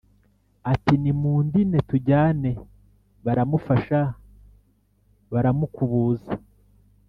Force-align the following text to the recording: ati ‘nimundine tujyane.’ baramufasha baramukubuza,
ati 0.71 0.93
‘nimundine 1.01 1.77
tujyane.’ 1.89 2.51
baramufasha 3.25 3.99
baramukubuza, 5.31 6.31